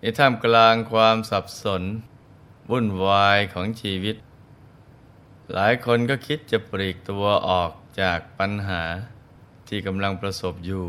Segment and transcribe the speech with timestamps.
[0.00, 1.82] ในท่ามกลางความสับสน
[2.70, 4.16] วุ่นวายของชีวิต
[5.52, 8.82] หลายคนก็คิดจะปลีกตัวออกจากปัญหา
[9.68, 10.86] ที่กำลังประสบอยู่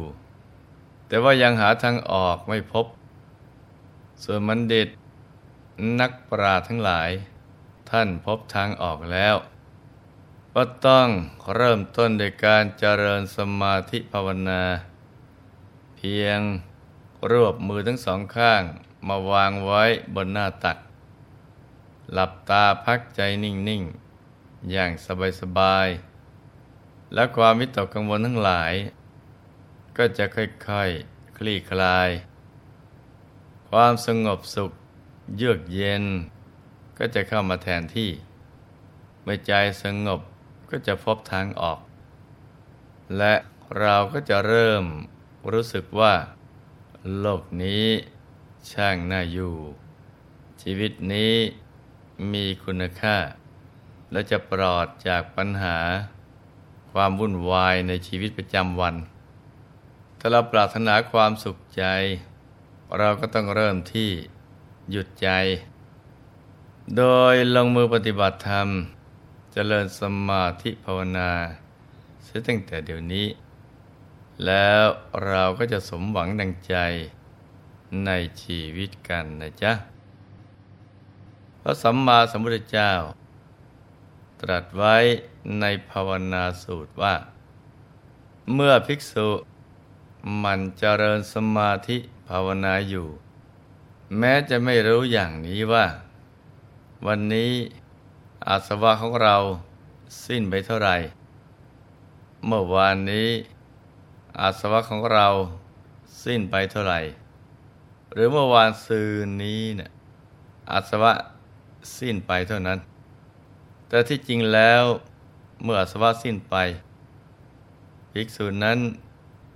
[1.08, 2.86] แต่ว่ายังหาทางออกไม่พบ
[4.24, 4.90] ส่วนมันเด็ด
[6.00, 7.10] นักปราชญ์ทั้งหลาย
[7.90, 9.36] ท่านพบทางออกแล้ว
[10.56, 11.08] ก็ต้อง
[11.56, 14.64] เริ่มต้นโดยการเจริญสมาธิภาวนา
[15.96, 16.40] เพียง
[17.32, 18.64] รวบมือทั้งสองข้าง
[19.08, 19.84] มาวางไว้
[20.16, 20.78] บนหน้าตัก
[22.12, 23.84] หลับตาพักใจนิ่ง
[24.26, 24.92] ๆ อย่าง
[25.42, 25.88] สบาย
[26.52, 28.74] ๆ และความวิตกกังวลทั้งหลาย
[29.98, 32.10] ก็จะค่อยๆคลี่คลาย
[33.70, 34.72] ความสงบสุข
[35.36, 36.04] เยือกเย็น
[36.98, 38.12] ก็จะเข้ามาแทนที่
[39.24, 39.52] เมื่อใจ
[39.84, 40.22] สงบ
[40.70, 41.80] ก็จะพบทางออก
[43.18, 43.34] และ
[43.80, 44.84] เราก็จะเริ่ม
[45.52, 46.14] รู้สึกว่า
[47.20, 47.88] โลกนี้
[48.70, 49.56] ช่างน่าอยู่
[50.62, 51.36] ชีวิตนี้
[52.32, 53.18] มีคุณค่า
[54.12, 55.78] และจะปลอดจากปัญหา
[56.92, 58.96] ความวุ่นวายในชีวิตประจำวัน
[60.20, 61.84] ถ้าเราปรารถนาความสุขใจ
[62.98, 64.10] เราก็ต้องเริ่มที่
[64.92, 65.30] หยุดใจ
[66.98, 68.72] โดยลงมือปฏิบัติธรรมจ
[69.54, 71.32] เจริญสมาธิภาวนา
[72.24, 73.28] เสียตั้งแต่เดี๋ยวนี้
[74.46, 74.84] แล้ว
[75.28, 76.76] เราก็จะสมหวังดังใจ
[78.06, 79.74] ในชีวิตกันนะจ๊ะ
[81.62, 82.92] พระสัมมาสัมพุทธเจ้า
[84.42, 84.96] ตรัสไว้
[85.60, 87.16] ในภาวนาสูตรว่า
[88.54, 89.30] เมื่อภิกษุ
[90.44, 91.98] มันเจริญสมาธิ
[92.30, 93.08] ภาวนาอยู่
[94.18, 95.86] แม้จะไม่รู้อย่างนี้ว่า
[97.06, 97.52] วันนี้
[98.48, 99.36] อาสวะของเรา
[100.26, 100.96] สิ้นไปเท่าไหร่
[102.46, 103.30] เมื่อวานนี้
[104.40, 105.28] อาสวะของเรา
[106.24, 107.00] สิ้นไปเท่าไหร่
[108.14, 109.92] หรือเมื่อวานซืนนี้เนี่ย
[110.72, 111.14] อาสวะ
[111.98, 112.80] สิ้นไปเท่านั้น
[113.88, 114.84] แต่ที่จริงแล้ว
[115.64, 116.56] เมื่ออาสวะสิ้นไป
[118.12, 118.80] ภิกษุนั้น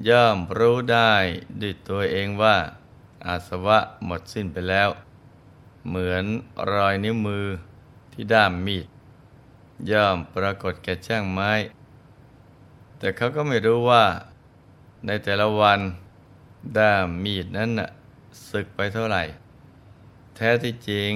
[0.10, 1.14] ย่อมรู้ได้
[1.62, 2.56] ด้วยตัวเองว่า
[3.28, 4.90] อาสวะหมดสิ้นไปแล้ว
[5.88, 6.26] เหมือน
[6.72, 7.46] รอยนิ้วมือ
[8.14, 8.88] ที่ด้ามมีด
[9.92, 11.52] ย่อมปรากฏแก่ช่างไม้
[12.98, 14.04] แต่เขาก็ไม่รู้ว่า
[15.06, 15.80] ในแต่ละวัน
[16.78, 17.90] ด้ามมีดนั้นน่ะ
[18.52, 19.24] ศึกไปเท่าไหร่
[20.36, 21.14] แท้ที่จริง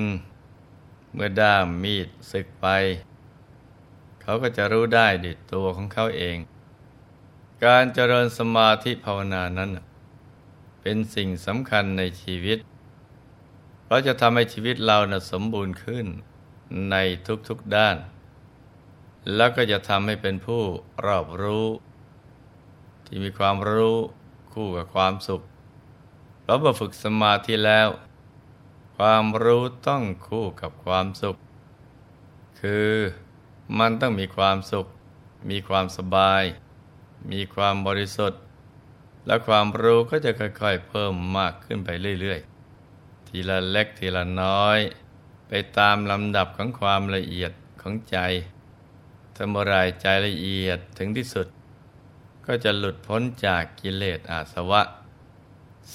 [1.14, 2.68] เมื่อด้ามมีดศึกไป
[4.22, 6.38] เขาก็จะรู้ได้ดิตัวของเขาเอง
[7.66, 9.70] การเจริญสมาธิภาวนานั้น
[10.82, 12.60] เป็นสิ่งสำคัญในชีวิต
[13.84, 16.06] เพราะจะทำให้ชีวิตเรานะสมบูรณ์ขึ้น
[16.92, 16.96] ใน
[17.48, 17.98] ทุกๆด้าน
[19.36, 20.64] แล้วก็จะทำให้เป็นผู้
[21.06, 21.68] รอบรู้
[23.06, 23.98] ที่มีความรู้
[24.54, 25.42] คู่กับความสุข
[26.50, 27.90] ราะเมื่อฝึกสมาธิแล้ว
[28.98, 31.36] ความรู้ต้องคู่กับความสุข
[32.60, 32.94] คือ
[33.80, 34.86] มันต้องมีความสุข
[35.50, 36.44] มีความสบาย
[37.32, 38.42] มีความบริสุทธิ์
[39.26, 41.90] และความรู้ก็จะค่อย ๆ เพิ่มมากขึ้นไป
[42.22, 42.40] เรื่อย
[42.86, 44.80] ๆ ทีละเล็กทีละน้อย
[45.48, 48.18] ไปตามลำดับของความละเอียดของใจ
[49.36, 51.48] ถ้าเมื่อไรใจละเอียดถึงที่สุด
[52.46, 54.82] ก็จะหลุดพ้นจากกิเลสอาสวะ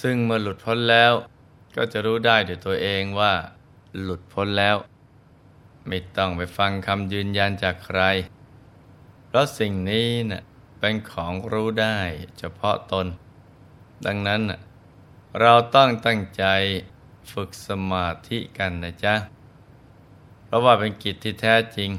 [0.00, 1.12] ซึ่งเมื่อหลุดพ้นแล้ว
[1.76, 3.34] ก็จะรู้ได้ด้วยตัวเองว่า
[4.02, 4.76] หลุดพ้นแล้ว
[5.86, 8.00] ไม่ต้องไปฟังคำยืนยันจากใคร
[9.26, 10.42] เพราะสิ่งนี้นะ่ะ
[10.78, 11.98] เป็นของรู้ได้
[12.38, 13.06] เฉพาะตน
[14.06, 14.42] ดังนั้น
[15.40, 16.44] เราต้องตั้งใจ
[17.32, 19.14] ฝึกสมาธิกันนะจ๊ะ
[20.44, 21.90] เพราะว่าเป็นกิจที่แท้จริง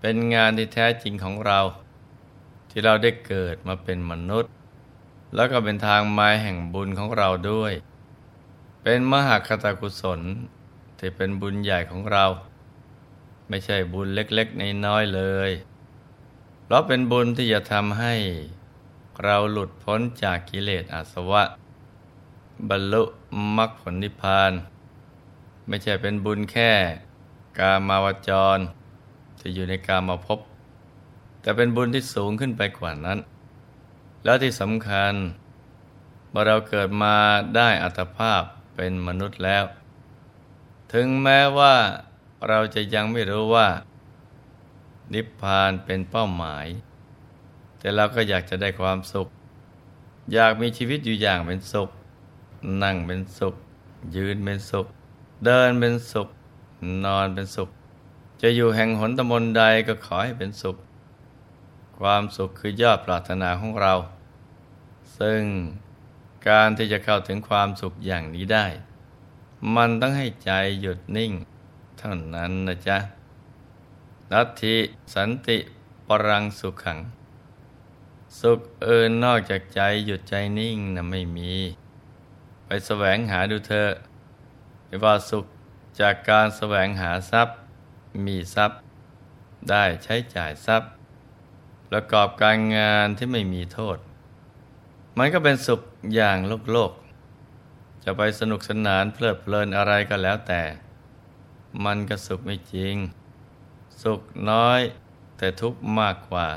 [0.00, 1.60] เป็นงานที่แท้จริงของเรา
[2.70, 4.55] ที่เราได้เกิดมาเป็นมนุษย์
[5.36, 7.72] แล้วก็เป็นทางมาแห่งบุญของเราด้วย
[8.82, 10.20] เป็นมหาคตากุศล
[10.98, 12.24] ที่เป็นบุญใหญ่ของเรา
[13.48, 15.50] ไม่ใช่บุญเล็กๆในน้อยเลย
[16.64, 18.14] เพราะเป็นบุญที่จะทำให้
[19.24, 21.42] เราหลุดพ้นจากกิเลสอาสวะ
[22.68, 23.02] บรรลุ
[23.56, 24.52] มรรคผลนิพพาน
[25.68, 26.70] ไม่ใช่เป็นบุญแค่
[27.58, 28.58] กามาวจร
[29.38, 30.38] ที่อยู่ในกามาพบ
[31.40, 33.18] แต่เป็นบุญที่สูงขึ้นไปกว่านั้น
[34.26, 35.14] แล้วที่สำคัญ
[36.30, 37.16] เมื่อเราเกิดมา
[37.56, 38.42] ได้อัตภาพ
[38.76, 39.64] เป็นมนุษย์แล้ว
[40.92, 41.74] ถึงแม้ว่า
[42.48, 43.68] เราจะยังไม่รู้ว่า
[45.12, 46.66] นิพพานเป็นเป้าหมาย
[47.78, 49.28] แต่เราก็อยากจะได้ความสุข
[50.32, 51.90] อยากมีชีวิตอยู่อย่างเป็นสุข
[52.82, 53.54] นั่งเป็นสุข
[54.16, 54.86] ยืนเป็นสุข
[55.44, 56.28] เดินเป็นสุข
[57.04, 57.68] นอนเป็นสุข
[58.42, 60.76] จะอยู่แห่งหนตำมนใดก็ขอให้เป็นสุข
[61.98, 63.94] ความสุขคือยอดปรารถนาของเรา
[65.18, 65.42] ซึ่ง
[66.48, 68.66] การที่จะเข้าถึงความสุขอย่างนี้ได้
[69.76, 70.50] มันต้องให้ใจ
[70.80, 71.32] หยุดนิ่ง
[71.98, 72.98] เท่านั้นนะจ๊ะ
[74.32, 74.76] นัตถิ
[75.14, 75.58] สันติ
[76.08, 76.98] ปรังสุขขัง
[78.40, 81.52] สุขเอินนอกจากใจหยุดใจนิ่งนะไม่มี
[82.66, 83.88] ไปแสวงหาดูเธอ
[84.86, 85.44] ไม่ว่าสุข
[86.00, 87.56] จากการแสวงหาทรัพย์
[88.26, 88.78] มีทรัพย์
[89.70, 90.90] ได้ใช้จ่ายทรัพย์
[91.90, 93.98] ประกอบการงานที่ไม่มีโทษ
[95.18, 95.80] มันก็เป็นสุข
[96.14, 96.92] อย่างโลกโลก
[98.04, 100.62] จะไปสนุกสนานเพลิดเพลินอะไรก็แล้วแต่
[101.84, 102.96] มันก็สุขไม่จริง
[104.02, 104.20] สุข
[104.50, 104.80] น้อย
[105.38, 106.48] แต่ทุกข์มากกว่า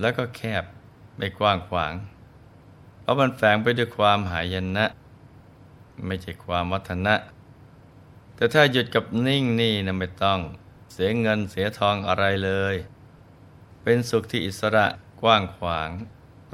[0.00, 0.64] แล้วก็แคบ
[1.16, 1.92] ไม่กว้างขวาง
[3.00, 4.86] เพราะมันแฝงไปด้วยความหายนะ
[6.06, 7.14] ไม่ใช่ความวัฒนะ
[8.34, 10.40] แต่ถ้าหยุดกับนิ่งนี่นะไม่ต้อง
[10.92, 12.74] เสียเงินเสียทองอะไรเลย
[13.82, 14.86] เป็นสุขที่อิสระ
[15.22, 15.90] กว้างขวาง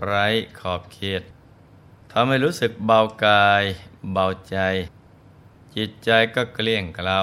[0.05, 0.27] ไร้
[0.59, 1.23] ขอบเขต
[2.12, 3.65] ทำให้รู้สึกเบากาย
[4.12, 4.56] เบาใจ
[5.75, 7.21] จิตใจก็เกลี้ยงเกลา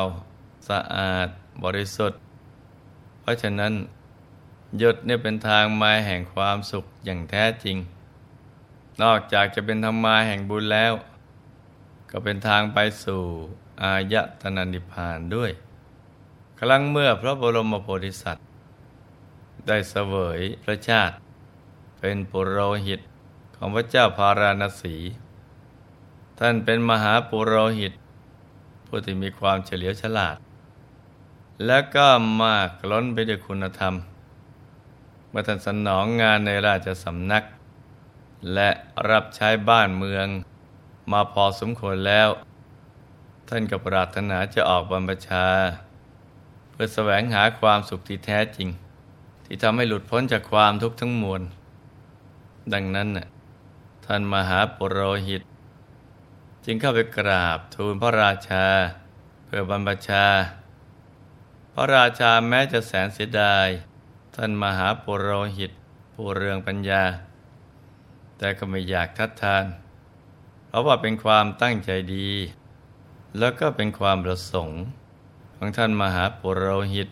[0.68, 1.28] สะอาด
[1.64, 2.20] บริสุทธิ์
[3.20, 3.74] เพราะฉะนั้น
[4.78, 7.78] หยดเนี่ยเป็นทางมาแห่งความสุขอย่างแท้จริง
[9.02, 10.94] นอกจากจะเป็นธรรมาแห่งบุญแล้ว
[12.12, 13.24] ก็เป็นทางไปสู่
[13.82, 15.52] อายตนะนิพพานด้วย
[16.60, 18.46] ครั้งเมื่อพระบรมโพธิสัตว์
[19.68, 21.16] ได้เสวยพระชาติ
[22.08, 23.00] เป็นปุโรหิต
[23.56, 24.96] ของพระเจ้าพาราณสี
[26.40, 27.94] ท่านเป็นมหาปุโรหิต
[28.88, 30.38] ผู้ที่มีความเฉลียวฉลาด
[31.66, 32.08] และก็
[32.42, 33.94] มากล้นไปด้วยคุณธรรม
[35.30, 37.44] เมื่อท่านสนองงานในราชสำนัก
[38.54, 38.70] และ
[39.10, 40.28] รับใช้บ้านเมือง
[41.12, 42.30] มาพอสมควรแล้ว
[43.50, 45.46] ท่านก็ปรารถนาจะออกบรรพชา
[46.72, 48.70] เพื่อแสวงหาความสุขที่แท้จริง
[49.46, 51.44] ที่ทำให้หลุดพ้นจากความทุกข์ทั้งมวล
[52.74, 53.10] ดังนั้น
[54.06, 55.42] ท่านมหาปุโรหิต
[56.66, 58.66] จึงเข้าไปกราบทูลพระราชา
[59.46, 60.26] เพื่อบรรพชา
[61.74, 63.68] พระราชาแม้จะแสนเสียดาย
[64.36, 65.72] ท่านมหาปุโรหิต
[66.14, 67.04] ผู้เรืองปัญญา
[68.38, 69.66] แต่ก็ไม่อยากทัดทาน
[70.68, 72.30] เพราะว่าเป็นความตั้งใจดี
[73.38, 74.80] แล้วก็เป็นความประสงค์
[75.58, 77.08] ของท่านมหาปุโรหิต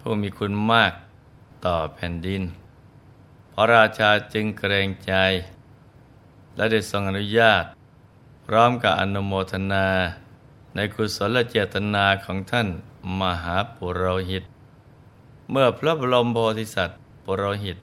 [0.00, 0.92] ผู้มีคุณมาก
[1.66, 2.42] ต่อแผ่นดิน
[3.58, 5.14] ระราชาจึงเกรงใจ
[6.56, 7.64] และได้ทรงอนุญาต
[8.46, 9.86] พร้อมกับอนุโมทนา
[10.74, 12.68] ในกุศลเจตนาของท่าน
[13.20, 14.42] มหาปุโรหิต
[15.50, 17.76] เมื่อพระบรมโพธิสัตว์ปุโรหิต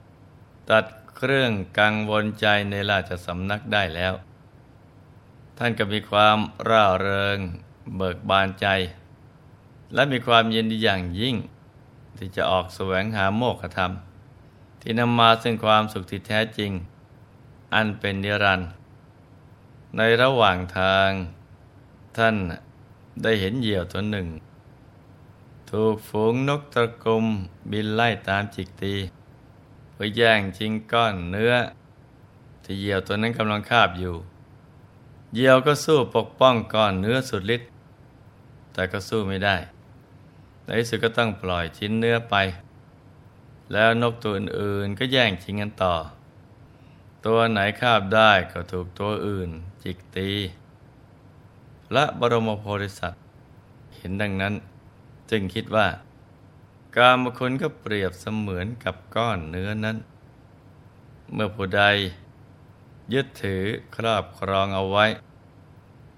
[0.70, 0.84] ตัด
[1.16, 4.14] เครื่องกังวลใจในราชสำนักได้แล้ว
[5.58, 6.38] ท่านก็มีความ
[6.68, 7.38] ร่าเริง
[7.96, 8.66] เบิกบานใจ
[9.94, 11.36] และมีความยินดีอย่างยิ่ง
[12.18, 13.92] ที่จะออกแสวงหาโมกขธรรม
[14.88, 16.72] ที่นำมาซึ่งความสุขที่แท้จริง
[17.74, 18.70] อันเป็นนิรันดร์
[19.96, 21.10] ในระหว่างทาง
[22.16, 22.36] ท่าน
[23.22, 24.28] ได้เห็นเหยี่ยวตัวหนึ่ง
[25.70, 27.24] ถูกฝูงนกตะกุม
[27.70, 28.94] บินไล่ตามจิกตี
[29.92, 31.54] เพื่อแย่งชิงก้อนเนื้อ
[32.64, 34.14] ที่เหยี่ยวตัวนั้นกำลังคาบอยู่
[35.34, 37.68] เหยี่ยวก็สู้ปกป้องก้อนเนื้อสุดฤทธิ์
[38.72, 39.56] แต่ก็สู้ไม่ได้
[40.64, 42.36] ในที่สุดก็ต้องปล่อยชิ้นเนื้อไป
[43.72, 45.94] แล้วนกตัวอื่นๆก็แย่งชิงกันต่อ
[47.26, 49.50] ตัวไหนคาบได้ก็ถูกตัวอื่น
[49.82, 50.30] จิกตี
[51.92, 53.22] และบรมโพธิสัตว์
[53.96, 54.54] เห็นดังนั้น
[55.30, 55.86] จึงคิดว่า
[56.96, 59.96] กามคุณก็เปรียบเสมือนกับก้อนเนื้อนั้น
[61.32, 61.82] เมื่อผู้ใด
[63.12, 63.62] ยึดถือ
[63.96, 65.06] ครอบครองเอาไว้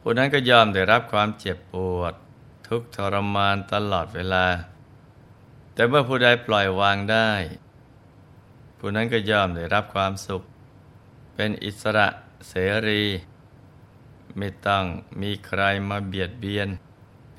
[0.01, 2.15] ผู้นั้นก็ยอมได้รับความเจ็บปวด
[2.69, 4.47] ทุกทรมานตลอดเวลา
[5.79, 7.31] แต่เมื่อผู้ใดปล่อยวางได้
[8.79, 10.43] ผู้นั้นก็ยอมได้รับความสุข
[11.35, 12.07] เป็นอิสระ
[12.49, 12.55] เส
[12.89, 13.05] รี
[14.39, 14.85] ไม่ต้อง
[15.23, 16.69] มีใครมาเบียดเบียน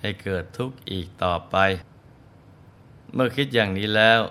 [0.01, 1.55] ให้เกิดทุกข์อีกต่อไป
[3.13, 4.21] เมื่อคิดอย่างนี้แล้ว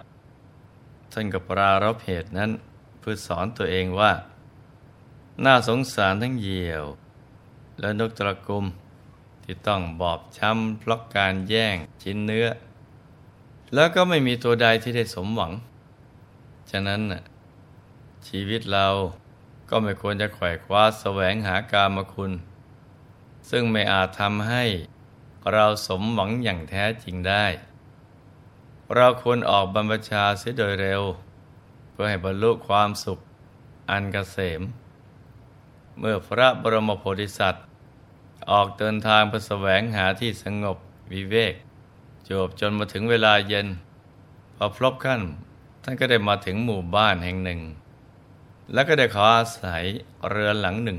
[1.12, 2.50] ท่านก็ปรารบเหตุนั้น
[2.98, 4.12] เพื่อสอนตัวเองว่า
[5.44, 6.84] น่าสงสารทั้งเหยี่ยว
[7.80, 8.64] และนกตระกุม
[9.42, 12.48] ที่ต้องบอบช้ำเพราะการแย่งชิ้นเนื้อ
[13.74, 15.52] แล้วก็ไม่มีตัวใดที่ได้สมหวัง
[16.70, 17.00] ฉะนั้น
[18.28, 18.86] ชีวิตเรา
[19.70, 22.32] ก็ไม่ควรจะไขว่คว้าแสวงหากามคุณ
[23.50, 24.64] ซึ่งไม่อาจทำให้
[25.52, 27.46] เราสมหวังอย่างแท้จริงได้
[28.94, 31.02] เราควรออกบรรพชาเสียโดยเร็ว
[31.90, 33.18] เพื่อให้บรรลุความสุข
[33.90, 34.62] อันกเกษม
[35.98, 37.64] เมื่อพระบรมโพธิสัตว์
[38.50, 40.76] ออกเดินทางเพื่อแสวงหาที่สงบ
[41.12, 41.54] วิเวก
[42.28, 43.66] จบจนมาถึงเวลาเย็น
[44.56, 45.22] พอพลบขั้น
[45.82, 47.60] ท่านก็ได้มาถึงหมู่บ้านแห่งหนึ่ง
[48.72, 49.84] แล้วก็ได้ขออาศัย
[50.28, 50.98] เรือนหลังหนึ่ง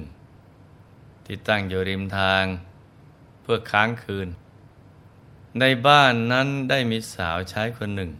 [1.26, 2.44] ที่ตั้งอยู่ริมทาง
[3.42, 4.28] เพื่อค้างคืน
[5.60, 8.12] ในบ้านนั้นได้มีสาวใช้คนหนึ่ง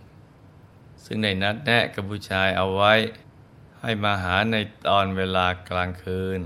[1.04, 2.94] ซึ่งได้นัดแนะกับผู้ชายเอาไว้
[3.82, 4.56] ให้มาหาใน
[4.88, 6.42] ตอนเวลากลางคืน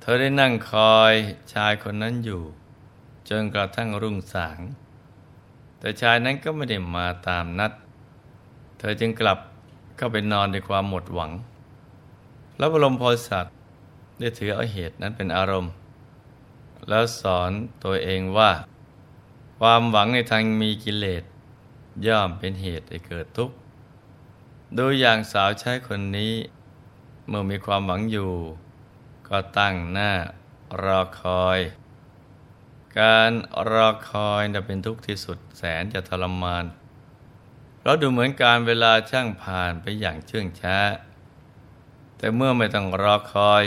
[0.00, 1.12] เธอได้นั่งคอย
[1.52, 2.42] ชายคนนั้นอยู่
[3.28, 4.58] จนกระทั่งรุ่งสาง
[5.82, 7.72] แต่ชายนั้นก็ไม่ได้มาตามนัด
[8.78, 9.38] เธอจึงกลับ
[9.96, 11.30] เข้าไปนอนด้วยความหมดหวัง
[12.58, 13.54] แล้วบรมโพธิสัตว์
[14.18, 15.72] ได้ถือเอาเหตุนั้นเป็นอารมณ์
[16.88, 17.50] แล้วสอน
[17.84, 18.50] ตัวเองว่า
[19.58, 21.24] ความหวังในทางมีกิเลส
[22.06, 23.56] ย่อมเป็นเหตุให้เกิดทุกข์
[24.76, 26.32] ดูอย่างสาวใช้คนนี้
[27.28, 28.32] เมื่อมีความหวังอยู่
[29.28, 30.10] ก็ตั้งหน้า
[30.82, 31.60] รอคอย
[33.00, 33.30] การ
[33.70, 36.64] รอคอยจะเป็นทุกข์ที่สุดแสนจะทรมาน
[37.82, 40.76] เราดูเหมือนการเวลาช่างผ่านไปอย่างเชื่องช้า
[42.18, 43.64] แต่เมื่อไม่ต้องรอคอย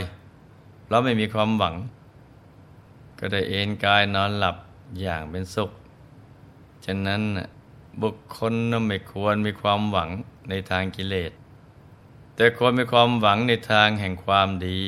[0.89, 1.75] เราไม่มีความหวัง
[3.19, 4.55] ก็ได้เอนกายนอนหลับ
[4.99, 5.71] อย่างเป็นสุข
[6.85, 7.21] ฉะนั้น
[8.01, 8.53] บุคคล
[8.87, 10.09] ไม่ควรมีความหวัง
[10.49, 11.31] ในทางกิเลส
[12.35, 14.81] แต่ควรมีความหวังในทางแห่งความดี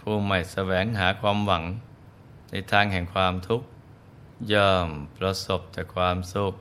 [0.00, 1.64] ผู้ไม่แสวงหาความหวัง
[2.50, 3.66] ในทางแห่งความทุกข์
[4.52, 6.54] ย่อมประสบแต่ความสุข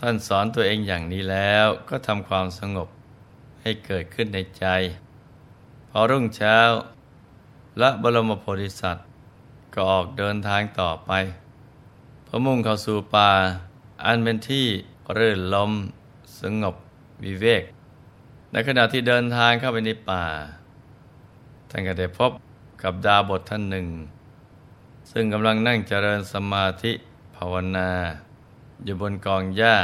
[0.00, 2.88] ท่านสอนตัวเองอย่างนี้แล้วก็ทำความสงบ
[3.62, 4.66] ให้เกิดขึ้นในใจ
[5.90, 6.58] พอรุ่งเช้า
[7.78, 9.06] และบรมโพธิสัตว์
[9.74, 11.12] ก็ออกเดินทางต่อไป
[12.26, 13.30] พระมุ่งเข้าสู่ป่า
[14.04, 14.66] อันเป็นที่
[15.16, 15.72] รื่นลม
[16.40, 16.74] สงบ
[17.24, 17.62] วิเวก
[18.52, 20.24] ในขณะที่เดินทางเข้าไปในป่า
[21.70, 22.30] ท่านก็ได้พบ
[22.82, 23.86] กับดาบทท่านหนึ่ง
[25.10, 26.92] ซึ่งกำลังนั่งเจริญสมาธิ
[27.36, 27.90] ภาวนา
[28.84, 29.76] อยู่บนกองหญ้า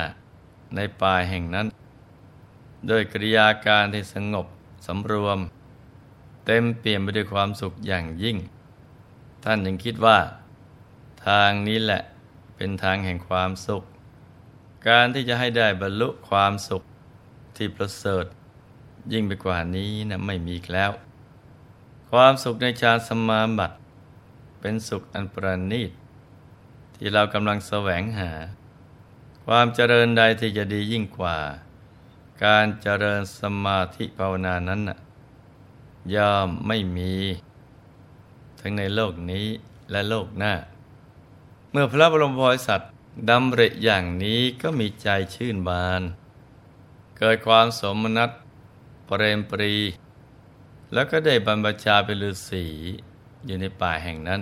[0.74, 1.66] ในป่าแห่งนั้น
[2.86, 4.46] โดยกริยาการที่สงบ
[4.86, 5.38] สำรวม
[6.46, 8.36] เต็มเปี่ยมไปด้วยความสุขอย่างยิ่ง
[9.44, 10.18] ท่านยังคิดว่า
[11.26, 12.02] ทางนี้แหละ
[12.56, 13.82] เป็นทางแห่งความสุข
[14.88, 16.82] การที่จะให้ได้บรรลุความสุข
[17.56, 18.24] ที่ประเสริฐ
[19.12, 20.90] ยิ่งไปกว่านี้นะไม่มีแล้ว
[22.10, 23.76] ความสุขในฌานสมาบัติ
[24.60, 25.90] เป็นสุขอันประณีต
[26.94, 28.30] ที่เรากำลังแสวงหา
[29.44, 31.38] ความเจริญใดที่จะดียิ่งกว่า
[32.44, 34.98] การเจริญสมาธิภาวนานั้นนะ
[36.14, 37.14] ย่อมไม่มี
[38.60, 39.46] ทั้งในโลกนี้
[39.90, 40.54] และโลกหน้า
[41.70, 42.92] เมื่อพระบรมโพธิสัตว์
[43.30, 46.02] ดำริอย่างนี้ก็มีใจชื่นบาน
[47.18, 48.30] เกิดความสมนัต
[49.06, 49.74] เปรมปรี
[50.92, 52.66] แล้วก็ได้บรรพชาเป็นฤาษี
[53.46, 54.40] อยู่ในป่าแห่งนั้น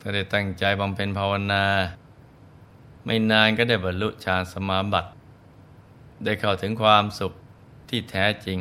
[0.00, 1.64] ก็ได้ตั้งใจบำเพ็ญภาวนา
[3.04, 5.10] ไม่นานก็ได้บรรลุฌานสมาบัติ
[6.24, 7.32] ได้เข้าถึงความสุข
[7.88, 8.58] ที่แท้จริง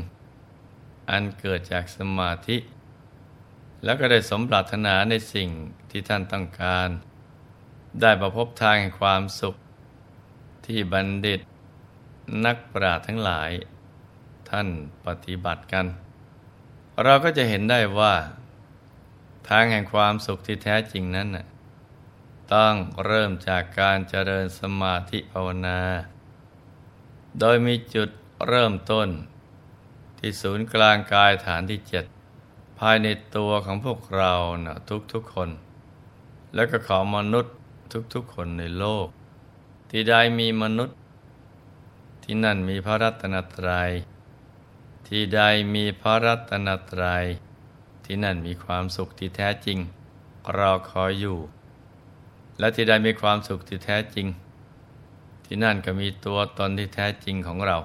[1.10, 2.58] อันเกิดจากสมาธิ
[3.84, 5.50] แล้วก็ได้สมปรารถนาในสิ่ง
[5.90, 6.90] ที่ท่านต้องการ
[8.02, 9.56] ได้ประพบทางแห่งความสุข
[10.66, 11.40] ที่บัณฑิต
[12.46, 13.52] นักปราชญ์ทั้งหลาย
[14.50, 14.68] ท่าน
[15.06, 15.86] ปฏิบัติกัน
[17.04, 18.14] เราก็จะเห็นได้ว่า
[19.50, 21.30] ทางแห่งความสุขที่แท้จริงนั้น
[22.54, 22.74] ต้อง
[23.06, 25.80] เริ่มจากการเจริญสมาธิภาวนา
[27.40, 28.10] โดยมีจุด
[28.48, 29.10] เริ่มต้น
[30.18, 32.06] ที่ศูนย์กลางกายฐานที่เจ็ด
[32.80, 34.34] ภายในตัวของพวกเรา
[34.66, 34.78] นะ
[35.14, 35.50] ทุกๆคน
[36.54, 37.54] แล้วก็ของมนุษย์
[38.14, 39.08] ทุกๆคนในโลก
[39.90, 40.98] ที่ได้มีมนุษย์
[42.24, 43.92] ที่นั่นมีพระรัตนตรยัย
[45.08, 45.42] ที่ใด
[45.76, 47.26] มีพระรัตนตรยัย
[48.08, 49.80] ที่นั่นมีความสุขที่แท้จริง
[50.58, 51.38] รอคอยอยู่
[52.60, 54.28] และที่ใดมีความสุขที่แท้จริง
[55.46, 57.78] ที่นั่นก็มีตัวตนที่แท้จริงของเรา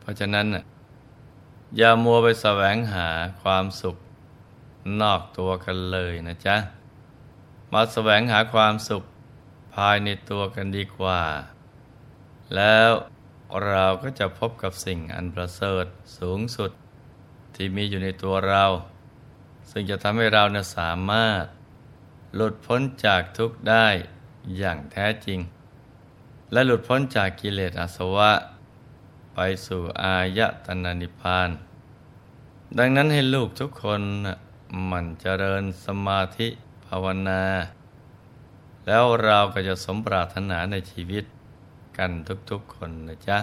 [0.00, 0.46] เพราะฉะนั้น
[1.76, 3.08] อย่ามัวไปแสวงหา
[3.42, 3.96] ความสุข
[5.00, 6.56] นอกตัวกันเลยนะจ๊ะ
[7.72, 9.02] มาแสวงหาความสุข
[9.74, 11.20] ภายในตัวกันดีกว่า
[12.54, 12.90] แล้ว
[13.66, 15.86] เราก็จะพบกับสิ่งอันประเสริฐ
[16.18, 16.70] สูงสุด
[17.54, 18.64] ที่มีอยู่ในตัวเรา
[19.70, 21.44] ซึ่งจะทำให้เราเนะสามารถ
[22.34, 23.86] หลุดพ้นจากทุกข์ได้
[24.58, 25.40] อย่างแท้จริง
[26.52, 28.32] และหลุดพ้นจากกิเลสอาสวะ
[29.34, 31.50] ไปสู่อายตนะนิพพาน
[32.78, 34.02] ดังนั้นให้ลูกทุกคน
[34.90, 36.48] มันเจริญสมาธิ
[36.86, 37.42] ภาวนา
[38.86, 41.24] แล้วเราก็จะสมปรารถนาในชีวิต
[41.96, 42.10] กัน
[42.50, 43.38] ทุกๆคนนะจ๊ะ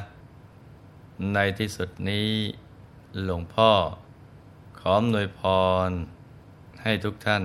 [1.33, 2.29] ในที่สุดนี้
[3.23, 3.71] หลวงพ่อ
[4.79, 5.41] ขอมนวยพ
[5.87, 5.89] ร
[6.83, 7.43] ให้ทุกท่าน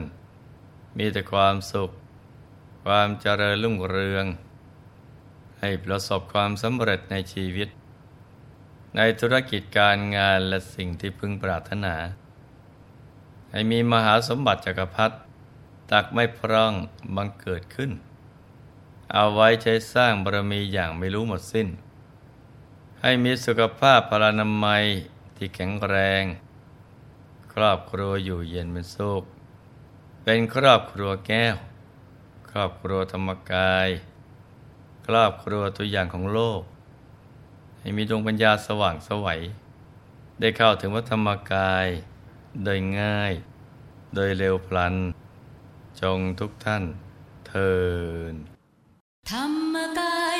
[0.98, 1.90] มีแต่ความสุข
[2.84, 4.26] ความเจริญรุ่งเรือง
[5.60, 7.68] ให้ประสบความสำเร็จในชีวิต
[8.96, 11.94] ในธุรกิจการงานและสิ่งที่พึงปรารถนา
[13.50, 15.16] ให้มีมหาสมบัติจักรพรรดิ
[15.90, 16.72] ตักไม่พร่อง
[17.16, 17.90] บังเกิดขึ้น
[19.12, 21.68] เอาไว้ใช้สร้างบารมีอย่างไม่รู้หมดสิ้น
[23.00, 24.84] ให้มีสุขภาพพลานามัย
[25.36, 26.24] ที่แข็งแรง
[27.58, 29.24] ครอบครัวอยู่เย็นเป็นสุข
[30.24, 31.56] เป็นครอบครัวแก้ว
[32.50, 33.88] ครอบครัวธรรมกาย
[35.06, 36.62] ครอบครัวตัวอย่างของโลก
[37.80, 39.40] ให้มีดวงปัญญาสว่างสวัย
[40.40, 41.86] ได้เข้าถึงวัฒธรรมกาย
[42.64, 43.32] โดยง่าย
[44.14, 44.94] โดยเร็วพลัน
[46.00, 46.84] จงทุกท่าน
[47.48, 47.72] เทิ
[48.32, 48.34] น
[49.30, 49.44] ธรร
[49.74, 50.38] มกาย